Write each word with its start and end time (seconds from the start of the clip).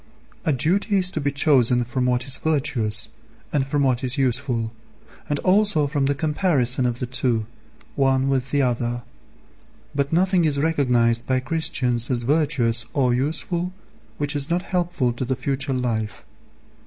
A 0.45 0.51
duty 0.51 0.97
is 0.97 1.11
to 1.11 1.21
be 1.21 1.31
chosen 1.31 1.83
from 1.83 2.07
what 2.07 2.25
is 2.25 2.37
virtuous, 2.37 3.09
and 3.53 3.67
from 3.67 3.83
what 3.83 4.03
is 4.03 4.17
useful, 4.17 4.71
and 5.29 5.37
also 5.41 5.85
from 5.85 6.07
the 6.07 6.15
comparison 6.15 6.87
of 6.87 6.97
the 6.97 7.05
two, 7.05 7.45
one 7.95 8.27
with 8.27 8.49
the 8.49 8.63
other; 8.63 9.03
but 9.93 10.11
nothing 10.11 10.43
is 10.43 10.57
recognized 10.59 11.27
by 11.27 11.39
Christians 11.39 12.09
as 12.09 12.23
virtuous 12.23 12.87
or 12.95 13.13
useful 13.13 13.73
which 14.17 14.35
is 14.35 14.49
not 14.49 14.63
helpful 14.63 15.13
to 15.13 15.23
the 15.23 15.35
future 15.35 15.71
life. 15.71 16.25